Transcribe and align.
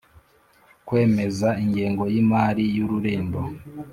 kwemeza 0.87 1.49
ingengo 1.63 2.03
y 2.13 2.15
imari 2.23 2.63
y 2.75 2.79
ururembo 2.85 3.41